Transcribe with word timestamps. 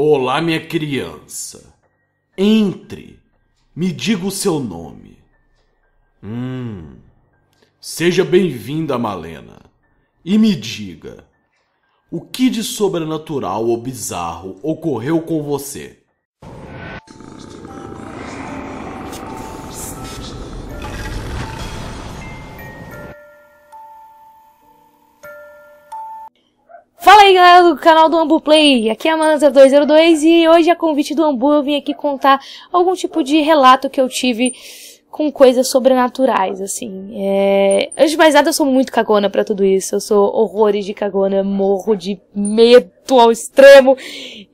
Olá, 0.00 0.40
minha 0.40 0.64
criança. 0.64 1.74
Entre. 2.36 3.18
Me 3.74 3.90
diga 3.90 4.24
o 4.26 4.30
seu 4.30 4.60
nome. 4.60 5.18
Hum. 6.22 6.98
Seja 7.80 8.24
bem-vinda, 8.24 8.96
Malena. 8.96 9.58
E 10.24 10.38
me 10.38 10.54
diga, 10.54 11.26
o 12.12 12.20
que 12.20 12.48
de 12.48 12.62
sobrenatural 12.62 13.66
ou 13.66 13.76
bizarro 13.76 14.60
ocorreu 14.62 15.20
com 15.20 15.42
você? 15.42 15.98
Aí 27.28 27.34
galera 27.34 27.68
do 27.68 27.76
canal 27.76 28.08
do 28.08 28.16
Ambu 28.16 28.40
Play, 28.40 28.88
aqui 28.88 29.06
é 29.06 29.12
a 29.12 29.18
Mana0202 29.18 30.22
e 30.22 30.48
hoje 30.48 30.70
a 30.70 30.74
convite 30.74 31.14
do 31.14 31.22
Ambu 31.22 31.52
eu 31.52 31.62
vim 31.62 31.76
aqui 31.76 31.92
contar 31.92 32.40
algum 32.72 32.94
tipo 32.94 33.22
de 33.22 33.42
relato 33.42 33.90
que 33.90 34.00
eu 34.00 34.08
tive 34.08 34.54
com 35.10 35.30
coisas 35.30 35.68
sobrenaturais, 35.68 36.58
assim. 36.58 37.10
É... 37.12 37.90
Antes 37.98 38.12
de 38.12 38.16
mais 38.16 38.32
nada, 38.32 38.48
eu 38.48 38.54
sou 38.54 38.64
muito 38.64 38.90
cagona 38.90 39.28
para 39.28 39.44
tudo 39.44 39.62
isso, 39.62 39.94
eu 39.94 40.00
sou 40.00 40.34
horrores 40.34 40.86
de 40.86 40.94
cagona, 40.94 41.44
morro 41.44 41.94
de 41.94 42.18
medo 42.34 42.90
ao 43.10 43.30
extremo 43.30 43.94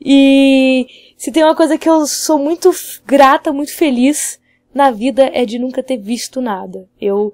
e 0.04 0.88
se 1.16 1.30
tem 1.30 1.44
uma 1.44 1.54
coisa 1.54 1.78
que 1.78 1.88
eu 1.88 2.04
sou 2.08 2.40
muito 2.40 2.72
grata, 3.06 3.52
muito 3.52 3.72
feliz 3.72 4.40
na 4.74 4.90
vida 4.90 5.30
é 5.32 5.44
de 5.44 5.60
nunca 5.60 5.80
ter 5.80 5.96
visto 5.96 6.40
nada. 6.40 6.88
Eu, 7.00 7.32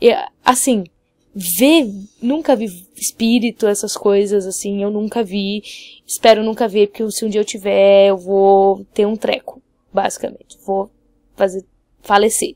eu 0.00 0.16
assim, 0.44 0.82
ver, 1.34 1.88
nunca 2.20 2.56
vi 2.56 2.66
espírito, 2.96 3.66
essas 3.66 3.96
coisas, 3.96 4.46
assim, 4.46 4.82
eu 4.82 4.90
nunca 4.90 5.22
vi, 5.22 5.62
espero 6.06 6.42
nunca 6.42 6.66
ver, 6.66 6.88
porque 6.88 7.08
se 7.10 7.24
um 7.24 7.28
dia 7.28 7.40
eu 7.40 7.44
tiver, 7.44 8.08
eu 8.08 8.16
vou 8.16 8.84
ter 8.92 9.06
um 9.06 9.16
treco, 9.16 9.62
basicamente, 9.92 10.58
vou 10.66 10.90
fazer, 11.36 11.64
falecer. 12.02 12.54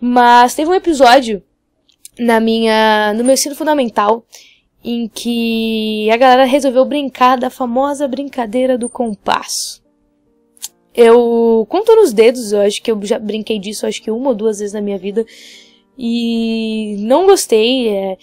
Mas 0.00 0.54
teve 0.54 0.70
um 0.70 0.74
episódio 0.74 1.42
na 2.18 2.40
minha, 2.40 3.12
no 3.14 3.24
meu 3.24 3.34
ensino 3.34 3.54
fundamental, 3.54 4.24
em 4.82 5.08
que 5.08 6.10
a 6.10 6.16
galera 6.16 6.44
resolveu 6.44 6.84
brincar 6.84 7.36
da 7.36 7.50
famosa 7.50 8.08
brincadeira 8.08 8.78
do 8.78 8.88
compasso. 8.88 9.82
Eu 10.94 11.66
conto 11.68 11.94
nos 11.94 12.12
dedos, 12.12 12.52
eu 12.52 12.60
acho 12.60 12.82
que 12.82 12.90
eu 12.90 12.98
já 13.04 13.18
brinquei 13.18 13.58
disso, 13.58 13.86
acho 13.86 14.02
que 14.02 14.10
uma 14.10 14.30
ou 14.30 14.34
duas 14.34 14.58
vezes 14.58 14.72
na 14.72 14.80
minha 14.80 14.98
vida, 14.98 15.24
e 15.98 16.96
não 17.00 17.26
gostei. 17.26 17.88
É, 17.88 18.16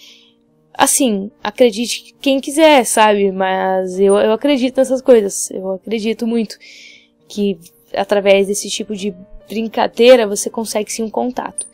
assim, 0.72 1.30
acredite 1.42 2.14
quem 2.20 2.40
quiser, 2.40 2.84
sabe? 2.84 3.30
Mas 3.30 4.00
eu, 4.00 4.16
eu 4.16 4.32
acredito 4.32 4.78
nessas 4.78 5.02
coisas. 5.02 5.50
Eu 5.50 5.72
acredito 5.72 6.26
muito 6.26 6.58
que 7.28 7.58
através 7.94 8.46
desse 8.46 8.70
tipo 8.70 8.94
de 8.94 9.14
brincadeira 9.48 10.26
você 10.26 10.48
consegue 10.48 10.90
sim 10.90 11.02
um 11.02 11.10
contato. 11.10 11.66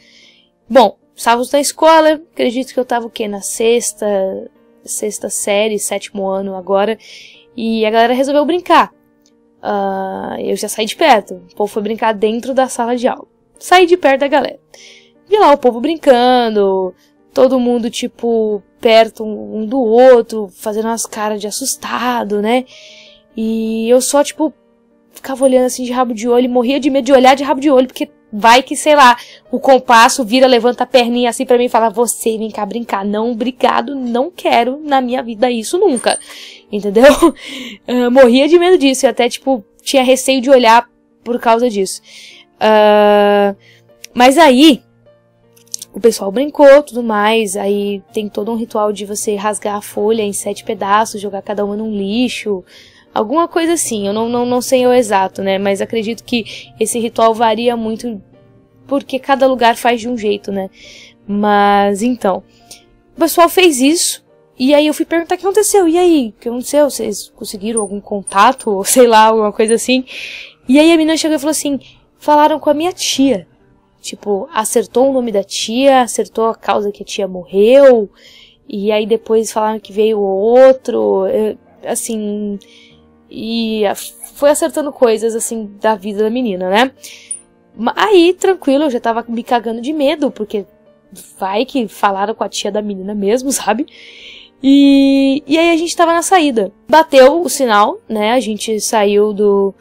Bom, 0.69 0.97
estávamos 1.15 1.51
na 1.53 1.61
escola, 1.61 2.15
acredito 2.33 2.73
que 2.73 2.79
eu 2.79 2.83
estava 2.83 3.07
o 3.07 3.11
quê? 3.11 3.29
Na 3.29 3.41
sexta, 3.41 4.07
sexta 4.85 5.29
série, 5.31 5.79
sétimo 5.79 6.27
ano 6.27 6.55
agora, 6.57 6.99
e 7.57 7.85
a 7.85 7.91
galera 7.91 8.15
resolveu 8.15 8.45
brincar. 8.45 8.93
Uh, 9.63 10.41
eu 10.41 10.57
já 10.57 10.69
saí 10.69 10.87
de 10.87 10.97
perto, 10.97 11.35
o 11.35 11.55
povo 11.55 11.73
foi 11.73 11.83
brincar 11.83 12.13
dentro 12.13 12.53
da 12.53 12.69
sala 12.69 12.97
de 12.97 13.07
aula. 13.07 13.27
Saí 13.59 13.87
de 13.87 13.97
perto 13.97 14.21
da 14.21 14.29
galera. 14.29 14.59
Vi 15.33 15.39
lá 15.39 15.51
o 15.51 15.57
povo 15.57 15.81
brincando, 15.81 16.95
todo 17.33 17.59
mundo, 17.59 17.89
tipo, 17.89 18.63
perto 18.79 19.25
um 19.25 19.65
do 19.65 19.81
outro, 19.81 20.51
fazendo 20.55 20.89
umas 20.89 21.07
caras 21.07 21.41
de 21.41 21.47
assustado, 21.47 22.43
né? 22.43 22.67
E 23.35 23.89
eu 23.89 24.03
só, 24.03 24.23
tipo, 24.23 24.53
ficava 25.11 25.43
olhando 25.43 25.65
assim 25.65 25.85
de 25.85 25.91
rabo 25.91 26.13
de 26.13 26.29
olho 26.29 26.45
e 26.45 26.49
morria 26.49 26.79
de 26.79 26.91
medo 26.91 27.07
de 27.07 27.15
olhar 27.15 27.35
de 27.35 27.45
rabo 27.45 27.63
de 27.63 27.71
olho, 27.71 27.87
porque 27.87 28.11
vai 28.31 28.63
que, 28.63 28.77
sei 28.77 28.95
lá, 28.95 29.17
o 29.51 29.59
compasso 29.59 30.23
vira, 30.23 30.47
levanta 30.47 30.85
a 30.85 30.87
perninha 30.87 31.31
assim 31.31 31.47
para 31.47 31.57
mim 31.57 31.65
e 31.65 31.71
fala: 31.71 31.89
Você 31.89 32.37
vem 32.37 32.51
cá 32.51 32.67
brincar. 32.67 33.03
Não, 33.03 33.31
obrigado, 33.31 33.95
não 33.95 34.31
quero 34.31 34.83
na 34.85 35.01
minha 35.01 35.23
vida 35.23 35.51
isso 35.51 35.79
nunca. 35.79 36.19
Entendeu? 36.71 37.05
Morria 38.13 38.47
de 38.47 38.59
medo 38.59 38.77
disso 38.77 39.07
e 39.07 39.09
até, 39.09 39.31
tipo, 39.31 39.65
tinha 39.83 40.05
receio 40.05 40.43
de 40.43 40.51
olhar 40.51 40.87
por 41.25 41.41
causa 41.41 41.71
disso. 41.71 42.03
Uh, 42.57 43.57
mas 44.13 44.37
aí, 44.37 44.83
o 45.95 46.01
pessoal 46.01 46.33
brincou, 46.33 46.83
tudo 46.83 47.03
mais, 47.03 47.57
aí 47.57 48.03
tem 48.13 48.29
todo 48.29 48.51
um 48.51 48.57
ritual 48.57 48.93
de 48.93 49.05
você 49.05 49.37
rasgar 49.37 49.77
a 49.77 49.83
folha 49.83 50.23
em 50.23 50.33
sete 50.33 50.65
pedaços, 50.65 51.21
jogar 51.21 51.43
cada 51.43 51.65
uma 51.65 51.77
num 51.77 51.95
lixo, 51.95 52.65
alguma 53.15 53.47
coisa 53.47 53.75
assim, 53.75 54.07
eu 54.07 54.13
não, 54.13 54.29
não, 54.29 54.47
não 54.47 54.63
sei 54.63 54.87
o 54.87 54.93
exato, 54.93 55.43
né, 55.43 55.59
mas 55.59 55.83
acredito 55.83 56.25
que 56.25 56.73
esse 56.81 56.99
ritual 56.99 57.35
varia 57.35 57.77
muito 57.77 58.21
porque 58.87 59.19
cada 59.19 59.47
lugar 59.47 59.77
faz 59.77 60.01
de 60.01 60.09
um 60.09 60.17
jeito, 60.17 60.51
né, 60.51 60.71
mas 61.27 62.03
então, 62.03 62.43
o 63.15 63.21
pessoal 63.21 63.49
fez 63.49 63.81
isso, 63.81 64.25
e 64.59 64.75
aí 64.75 64.87
eu 64.87 64.95
fui 64.95 65.05
perguntar 65.05 65.35
o 65.35 65.39
que 65.39 65.45
aconteceu, 65.45 65.87
e 65.87 65.99
aí, 65.99 66.35
o 66.37 66.41
que 66.41 66.49
aconteceu, 66.49 66.89
vocês 66.89 67.31
conseguiram 67.37 67.83
algum 67.83 68.01
contato, 68.01 68.71
ou 68.73 68.83
sei 68.83 69.07
lá, 69.07 69.27
alguma 69.27 69.53
coisa 69.53 69.75
assim, 69.75 70.07
e 70.67 70.79
aí 70.79 70.91
a 70.91 70.97
menina 70.97 71.19
chegou 71.19 71.37
e 71.37 71.41
falou 71.41 71.51
assim, 71.51 71.79
falaram 72.19 72.59
com 72.59 72.71
a 72.71 72.75
minha 72.75 72.93
tia, 72.93 73.47
Tipo, 74.03 74.49
acertou 74.53 75.09
o 75.09 75.13
nome 75.13 75.31
da 75.31 75.45
tia, 75.45 76.03
acertou 76.03 76.47
a 76.47 76.55
causa 76.57 76.91
que 76.91 77.05
a 77.05 77.07
tia 77.07 77.29
morreu, 77.29 78.11
e 78.69 78.91
aí 78.91 79.07
depois 79.07 79.53
falaram 79.53 79.79
que 79.79 79.93
veio 79.93 80.19
outro, 80.19 81.25
assim, 81.87 82.59
e 83.31 83.85
foi 84.35 84.51
acertando 84.51 84.93
coisas, 84.93 85.37
assim, 85.37 85.71
da 85.81 85.95
vida 85.95 86.25
da 86.25 86.31
menina, 86.31 86.69
né? 86.69 86.91
Aí, 87.95 88.35
tranquilo, 88.35 88.85
eu 88.85 88.91
já 88.91 88.99
tava 88.99 89.25
me 89.29 89.45
cagando 89.45 89.81
de 89.81 89.93
medo, 89.93 90.33
porque 90.33 90.67
vai 91.39 91.65
que 91.65 91.87
falaram 91.87 92.35
com 92.35 92.43
a 92.43 92.49
tia 92.49 92.73
da 92.73 92.83
menina 92.83 93.15
mesmo, 93.15 93.53
sabe? 93.53 93.87
E, 94.61 95.45
e 95.47 95.59
aí 95.59 95.71
a 95.71 95.77
gente 95.77 95.97
tava 95.97 96.13
na 96.13 96.23
saída. 96.23 96.73
Bateu 96.89 97.41
o 97.41 97.49
sinal, 97.49 97.99
né? 98.09 98.33
A 98.33 98.41
gente 98.41 98.81
saiu 98.81 99.33
do. 99.33 99.75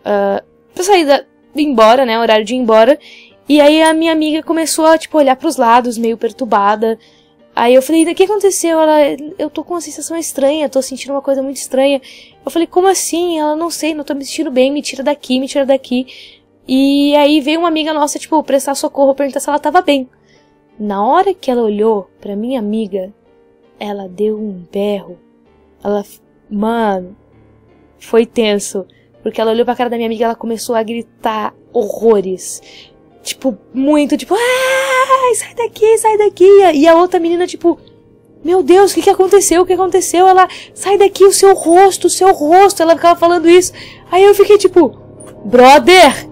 Uh, 0.00 0.44
pra 0.74 0.84
sair 0.84 1.04
da, 1.04 1.24
embora, 1.56 2.06
né? 2.06 2.18
Horário 2.18 2.44
de 2.44 2.54
ir 2.54 2.58
embora. 2.58 2.98
E 3.48 3.60
aí 3.60 3.82
a 3.82 3.94
minha 3.94 4.12
amiga 4.12 4.42
começou 4.42 4.84
a, 4.84 4.98
tipo, 4.98 5.16
olhar 5.16 5.34
pros 5.34 5.56
lados, 5.56 5.96
meio 5.96 6.18
perturbada. 6.18 6.98
Aí 7.56 7.74
eu 7.74 7.82
falei, 7.82 8.04
o 8.04 8.14
que 8.14 8.24
aconteceu? 8.24 8.78
Ela, 8.78 9.00
eu 9.38 9.48
tô 9.48 9.64
com 9.64 9.74
uma 9.74 9.80
sensação 9.80 10.16
estranha, 10.16 10.68
tô 10.68 10.82
sentindo 10.82 11.12
uma 11.12 11.22
coisa 11.22 11.42
muito 11.42 11.56
estranha. 11.56 12.00
Eu 12.44 12.50
falei, 12.50 12.68
como 12.68 12.86
assim? 12.86 13.38
Ela, 13.38 13.56
não 13.56 13.70
sei, 13.70 13.94
não 13.94 14.04
tô 14.04 14.14
me 14.14 14.24
sentindo 14.24 14.50
bem, 14.50 14.70
me 14.70 14.82
tira 14.82 15.02
daqui, 15.02 15.40
me 15.40 15.48
tira 15.48 15.64
daqui. 15.64 16.06
E 16.68 17.16
aí 17.16 17.40
veio 17.40 17.60
uma 17.60 17.68
amiga 17.68 17.94
nossa, 17.94 18.18
tipo, 18.18 18.42
prestar 18.44 18.74
socorro, 18.74 19.14
perguntar 19.14 19.40
se 19.40 19.48
ela 19.48 19.58
tava 19.58 19.80
bem. 19.80 20.08
Na 20.78 21.04
hora 21.04 21.32
que 21.32 21.50
ela 21.50 21.62
olhou 21.62 22.10
pra 22.20 22.36
minha 22.36 22.58
amiga, 22.58 23.12
ela 23.80 24.06
deu 24.06 24.38
um 24.38 24.62
berro. 24.70 25.18
Ela, 25.82 26.04
mano, 26.50 27.16
foi 27.98 28.26
tenso. 28.26 28.86
Porque 29.22 29.40
ela 29.40 29.52
olhou 29.52 29.64
pra 29.64 29.74
cara 29.74 29.90
da 29.90 29.96
minha 29.96 30.06
amiga 30.08 30.26
ela 30.26 30.34
começou 30.34 30.74
a 30.74 30.82
gritar 30.82 31.54
horrores 31.72 32.60
tipo, 33.28 33.56
muito, 33.72 34.16
tipo, 34.16 34.34
ah, 34.34 35.34
sai 35.34 35.54
daqui, 35.54 35.98
sai 35.98 36.18
daqui. 36.18 36.48
E 36.74 36.86
a 36.86 36.94
outra 36.94 37.20
menina, 37.20 37.46
tipo, 37.46 37.78
meu 38.44 38.62
Deus, 38.62 38.92
o 38.92 38.94
que, 38.94 39.02
que 39.02 39.10
aconteceu? 39.10 39.62
O 39.62 39.66
que 39.66 39.72
aconteceu? 39.72 40.26
Ela, 40.26 40.48
sai 40.74 40.96
daqui, 40.96 41.24
o 41.24 41.32
seu 41.32 41.54
rosto, 41.54 42.06
o 42.06 42.10
seu 42.10 42.32
rosto. 42.32 42.82
Ela 42.82 42.94
ficava 42.94 43.18
falando 43.18 43.48
isso. 43.48 43.72
Aí 44.10 44.22
eu 44.22 44.34
fiquei 44.34 44.56
tipo, 44.56 44.96
brother, 45.44 46.26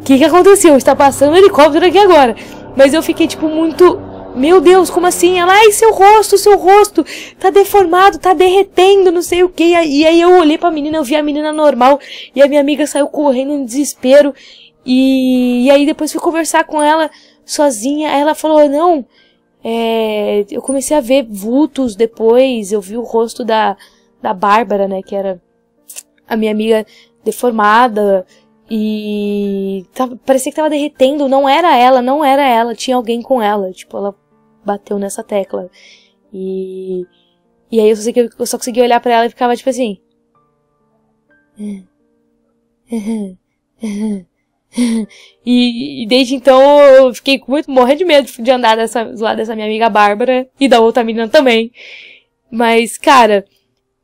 o 0.00 0.04
que, 0.04 0.16
que 0.16 0.24
aconteceu? 0.24 0.76
Está 0.76 0.94
passando 0.94 1.32
um 1.32 1.36
helicóptero 1.36 1.86
aqui 1.86 1.98
agora. 1.98 2.36
Mas 2.76 2.94
eu 2.94 3.02
fiquei, 3.02 3.26
tipo, 3.26 3.48
muito. 3.48 4.00
Meu 4.34 4.60
Deus, 4.60 4.88
como 4.88 5.08
assim? 5.08 5.40
Ela, 5.40 5.52
ai, 5.52 5.72
seu 5.72 5.92
rosto, 5.92 6.38
seu 6.38 6.56
rosto, 6.56 7.04
tá 7.38 7.50
deformado, 7.50 8.16
tá 8.16 8.32
derretendo, 8.32 9.10
não 9.10 9.22
sei 9.22 9.42
o 9.42 9.48
que. 9.48 9.64
E 9.64 10.06
aí 10.06 10.20
eu 10.20 10.38
olhei 10.38 10.56
pra 10.56 10.70
menina, 10.70 10.98
eu 10.98 11.04
vi 11.04 11.16
a 11.16 11.22
menina 11.22 11.52
normal, 11.52 11.98
e 12.34 12.40
a 12.40 12.46
minha 12.46 12.60
amiga 12.60 12.86
saiu 12.86 13.08
correndo 13.08 13.52
em 13.52 13.64
desespero. 13.64 14.32
E, 14.84 15.66
e 15.66 15.70
aí 15.70 15.84
depois 15.84 16.12
fui 16.12 16.20
conversar 16.20 16.64
com 16.64 16.82
ela 16.82 17.10
sozinha. 17.44 18.12
Aí 18.12 18.20
ela 18.20 18.34
falou: 18.34 18.68
Não, 18.68 19.06
é, 19.62 20.46
eu 20.50 20.62
comecei 20.62 20.96
a 20.96 21.00
ver 21.00 21.26
vultos 21.28 21.94
depois. 21.94 22.72
Eu 22.72 22.80
vi 22.80 22.96
o 22.96 23.02
rosto 23.02 23.44
da, 23.44 23.76
da 24.20 24.32
Bárbara, 24.32 24.88
né? 24.88 25.02
Que 25.02 25.14
era 25.14 25.40
a 26.26 26.36
minha 26.36 26.52
amiga 26.52 26.86
deformada. 27.24 28.26
E 28.70 29.84
tava, 29.92 30.16
parecia 30.16 30.52
que 30.52 30.56
tava 30.56 30.70
derretendo. 30.70 31.28
Não 31.28 31.48
era 31.48 31.76
ela, 31.76 32.00
não 32.00 32.24
era 32.24 32.46
ela. 32.46 32.74
Tinha 32.74 32.96
alguém 32.96 33.20
com 33.22 33.42
ela. 33.42 33.72
Tipo, 33.72 33.96
ela 33.96 34.14
bateu 34.64 34.98
nessa 34.98 35.22
tecla. 35.22 35.70
E. 36.32 37.06
E 37.72 37.78
aí 37.78 37.88
eu 37.88 37.96
só, 37.96 38.02
consegui, 38.02 38.30
eu 38.38 38.46
só 38.46 38.58
consegui 38.58 38.82
olhar 38.82 39.00
para 39.00 39.12
ela 39.14 39.26
e 39.26 39.30
ficava 39.30 39.56
tipo 39.56 39.70
assim. 39.70 40.00
e, 45.44 46.02
e, 46.02 46.06
desde 46.06 46.34
então 46.34 46.80
eu 46.80 47.12
fiquei 47.14 47.42
muito 47.46 47.70
morrendo 47.70 47.98
de 47.98 48.04
medo 48.04 48.30
de 48.38 48.50
andar 48.50 48.76
dessa, 48.76 49.04
do 49.04 49.22
lado 49.22 49.36
dessa 49.36 49.54
minha 49.54 49.66
amiga 49.66 49.88
Bárbara 49.88 50.48
e 50.58 50.68
da 50.68 50.80
outra 50.80 51.02
menina 51.02 51.28
também. 51.28 51.72
Mas, 52.50 52.96
cara, 52.96 53.44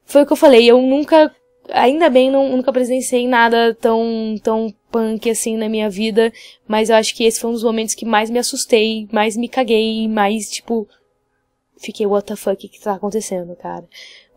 foi 0.04 0.22
o 0.22 0.26
que 0.26 0.32
eu 0.32 0.36
falei, 0.36 0.68
eu 0.68 0.80
nunca 0.80 1.34
ainda 1.70 2.08
bem 2.08 2.30
não, 2.30 2.48
nunca 2.48 2.72
presenciei 2.72 3.26
nada 3.26 3.74
tão, 3.74 4.36
tão 4.42 4.72
punk 4.90 5.28
assim 5.28 5.56
na 5.56 5.68
minha 5.68 5.90
vida, 5.90 6.32
mas 6.66 6.90
eu 6.90 6.96
acho 6.96 7.14
que 7.14 7.24
esse 7.24 7.40
foi 7.40 7.50
um 7.50 7.54
dos 7.54 7.64
momentos 7.64 7.94
que 7.94 8.04
mais 8.04 8.30
me 8.30 8.38
assustei, 8.38 9.08
mais 9.12 9.36
me 9.36 9.48
caguei, 9.48 10.08
mais 10.08 10.50
tipo, 10.50 10.88
fiquei 11.76 12.06
what 12.06 12.26
the 12.26 12.36
fuck 12.36 12.68
que 12.68 12.80
tá 12.80 12.94
acontecendo, 12.94 13.54
cara. 13.56 13.84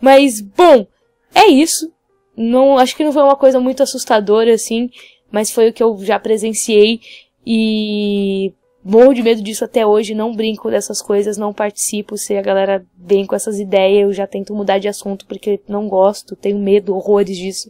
Mas, 0.02 0.42
bom, 0.42 0.86
é 1.34 1.48
isso. 1.48 1.92
Não, 2.36 2.78
acho 2.78 2.96
que 2.96 3.04
não 3.04 3.12
foi 3.12 3.24
uma 3.24 3.36
coisa 3.36 3.60
muito 3.60 3.84
assustadora 3.84 4.54
assim, 4.54 4.90
mas 5.32 5.52
foi 5.52 5.70
o 5.70 5.74
que 5.74 5.84
eu 5.84 5.98
já 6.04 6.20
presenciei 6.20 7.02
e 7.46 8.54
morro 8.84 9.14
de 9.14 9.22
medo 9.22 9.42
disso 9.42 9.66
até 9.66 9.86
hoje, 9.86 10.16
não 10.16 10.36
brinco 10.36 10.70
dessas 10.70 11.02
coisas, 11.02 11.38
não 11.38 11.54
participo. 11.54 12.18
Se 12.18 12.36
a 12.36 12.42
galera 12.42 12.86
vem 12.98 13.26
com 13.26 13.36
essas 13.36 13.60
ideias, 13.60 14.04
eu 14.04 14.14
já 14.14 14.26
tento 14.26 14.54
mudar 14.54 14.80
de 14.80 14.88
assunto 14.88 15.26
porque 15.26 15.60
não 15.68 15.88
gosto, 15.88 16.36
tenho 16.36 16.58
medo, 16.58 16.96
horrores 16.96 17.38
disso. 17.38 17.70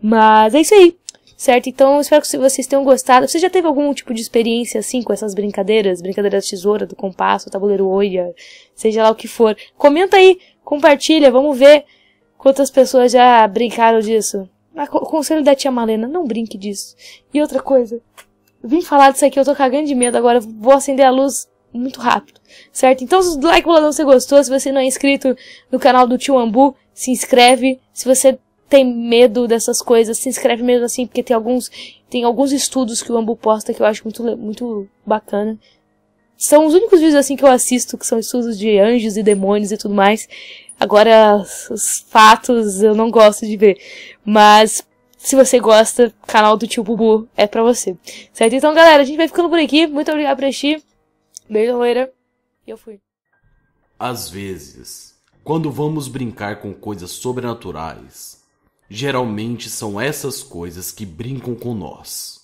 Mas 0.00 0.54
é 0.54 0.60
isso 0.60 0.74
aí, 0.74 0.96
certo? 1.36 1.68
Então 1.68 2.00
espero 2.00 2.22
que 2.22 2.38
vocês 2.38 2.66
tenham 2.66 2.84
gostado. 2.84 3.26
Você 3.26 3.38
já 3.38 3.50
teve 3.50 3.66
algum 3.66 3.92
tipo 3.94 4.12
de 4.12 4.20
experiência 4.20 4.80
assim 4.80 5.02
com 5.02 5.12
essas 5.12 5.34
brincadeiras? 5.34 6.02
Brincadeira 6.02 6.38
da 6.38 6.42
tesoura, 6.42 6.86
do 6.86 6.96
compasso, 6.96 7.50
tabuleiro 7.50 7.88
oia, 7.88 8.34
seja 8.74 9.02
lá 9.02 9.10
o 9.10 9.14
que 9.14 9.28
for. 9.28 9.56
Comenta 9.76 10.16
aí, 10.16 10.38
compartilha, 10.64 11.30
vamos 11.30 11.58
ver 11.58 11.84
quantas 12.36 12.70
pessoas 12.70 13.12
já 13.12 13.46
brincaram 13.46 14.00
disso. 14.00 14.48
O 14.74 15.00
conselho 15.00 15.44
da 15.44 15.54
tia 15.54 15.70
Malena, 15.70 16.08
não 16.08 16.26
brinque 16.26 16.56
disso. 16.56 16.96
E 17.32 17.40
outra 17.40 17.62
coisa, 17.62 18.00
vim 18.62 18.80
falar 18.80 19.10
disso 19.10 19.24
aqui, 19.24 19.38
eu 19.38 19.44
tô 19.44 19.54
cagando 19.54 19.86
de 19.86 19.94
medo, 19.94 20.16
agora 20.16 20.40
vou 20.40 20.72
acender 20.72 21.04
a 21.04 21.10
luz 21.10 21.48
muito 21.72 22.00
rápido, 22.00 22.40
certo? 22.70 23.02
Então, 23.02 23.20
like 23.42 23.66
boladão 23.66 23.92
se 23.92 23.96
você 23.98 24.04
gostou, 24.04 24.44
se 24.44 24.50
você 24.50 24.70
não 24.70 24.80
é 24.80 24.84
inscrito 24.84 25.36
no 25.70 25.78
canal 25.78 26.06
do 26.06 26.18
Tio 26.18 26.38
Ambu, 26.38 26.76
se 26.92 27.10
inscreve. 27.10 27.80
Se 27.92 28.06
você 28.06 28.38
tem 28.68 28.84
medo 28.84 29.46
dessas 29.46 29.82
coisas, 29.82 30.18
se 30.18 30.28
inscreve 30.28 30.62
mesmo 30.62 30.84
assim, 30.84 31.06
porque 31.06 31.22
tem 31.22 31.34
alguns, 31.34 31.70
tem 32.08 32.24
alguns 32.24 32.52
estudos 32.52 33.02
que 33.02 33.12
o 33.12 33.16
Ambu 33.16 33.36
posta 33.36 33.72
que 33.72 33.80
eu 33.80 33.86
acho 33.86 34.04
muito, 34.04 34.36
muito 34.36 34.88
bacana. 35.04 35.58
São 36.36 36.66
os 36.66 36.74
únicos 36.74 36.98
vídeos 36.98 37.14
assim 37.14 37.36
que 37.36 37.44
eu 37.44 37.48
assisto, 37.48 37.96
que 37.96 38.06
são 38.06 38.18
estudos 38.18 38.58
de 38.58 38.78
anjos 38.78 39.16
e 39.16 39.22
demônios 39.22 39.72
e 39.72 39.76
tudo 39.76 39.94
mais. 39.94 40.28
Agora, 40.82 41.46
os 41.70 42.04
fatos 42.08 42.82
eu 42.82 42.92
não 42.92 43.08
gosto 43.08 43.46
de 43.46 43.56
ver. 43.56 43.78
Mas 44.24 44.84
se 45.16 45.36
você 45.36 45.60
gosta, 45.60 46.12
canal 46.26 46.56
do 46.56 46.66
tio 46.66 46.82
Bubu 46.82 47.28
é 47.36 47.46
pra 47.46 47.62
você. 47.62 47.96
Certo? 48.32 48.52
Então, 48.56 48.74
galera, 48.74 49.00
a 49.00 49.06
gente 49.06 49.16
vai 49.16 49.28
ficando 49.28 49.48
por 49.48 49.60
aqui. 49.60 49.86
Muito 49.86 50.10
obrigado 50.10 50.38
por 50.38 50.44
assistir. 50.44 50.82
Beijo, 51.48 51.76
loira. 51.76 52.12
E 52.66 52.70
eu 52.72 52.76
fui. 52.76 52.98
Às 53.96 54.28
vezes, 54.28 55.14
quando 55.44 55.70
vamos 55.70 56.08
brincar 56.08 56.58
com 56.58 56.74
coisas 56.74 57.12
sobrenaturais, 57.12 58.42
geralmente 58.90 59.70
são 59.70 60.00
essas 60.00 60.42
coisas 60.42 60.90
que 60.90 61.06
brincam 61.06 61.54
com 61.54 61.74
nós. 61.74 62.40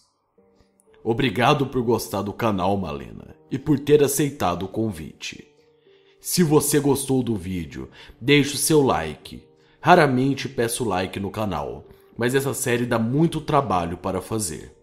Obrigado 1.03 1.67
por 1.67 1.83
gostar 1.83 2.23
do 2.23 2.33
canal, 2.33 2.77
Malena, 2.77 3.35
e 3.51 3.59
por 3.59 3.81
ter 3.81 4.01
aceitado 4.01 4.63
o 4.63 4.69
convite. 4.69 5.48
Se 6.31 6.43
você 6.43 6.79
gostou 6.79 7.23
do 7.23 7.35
vídeo, 7.35 7.89
deixe 8.21 8.55
o 8.55 8.59
seu 8.59 8.83
like. 8.83 9.43
Raramente 9.81 10.47
peço 10.47 10.85
like 10.85 11.19
no 11.19 11.31
canal, 11.31 11.87
mas 12.19 12.35
essa 12.35 12.53
série 12.53 12.85
dá 12.85 12.99
muito 12.99 13.41
trabalho 13.41 13.97
para 13.97 14.21
fazer. 14.21 14.77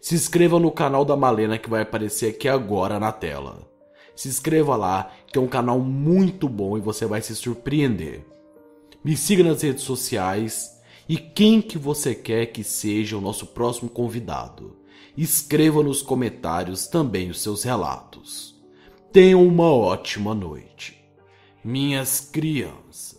Se 0.00 0.14
inscreva 0.14 0.60
no 0.60 0.70
canal 0.70 1.04
da 1.04 1.16
Malena 1.16 1.58
que 1.58 1.68
vai 1.68 1.82
aparecer 1.82 2.28
aqui 2.30 2.48
agora 2.48 3.00
na 3.00 3.10
tela. 3.10 3.68
Se 4.14 4.28
inscreva 4.28 4.76
lá, 4.76 5.10
que 5.26 5.36
é 5.36 5.42
um 5.42 5.48
canal 5.48 5.80
muito 5.80 6.48
bom 6.48 6.78
e 6.78 6.80
você 6.80 7.04
vai 7.04 7.20
se 7.20 7.34
surpreender. 7.34 8.24
Me 9.02 9.16
siga 9.16 9.42
nas 9.42 9.60
redes 9.60 9.82
sociais 9.82 10.80
e 11.08 11.16
quem 11.16 11.60
que 11.60 11.78
você 11.78 12.14
quer 12.14 12.46
que 12.46 12.62
seja 12.62 13.18
o 13.18 13.20
nosso 13.20 13.46
próximo 13.46 13.90
convidado. 13.90 14.76
Escreva 15.16 15.82
nos 15.82 16.00
comentários 16.00 16.86
também 16.86 17.28
os 17.28 17.40
seus 17.40 17.64
relatos. 17.64 18.51
Tenham 19.12 19.46
uma 19.46 19.70
ótima 19.70 20.34
noite. 20.34 20.96
Minhas 21.62 22.18
crianças. 22.18 23.11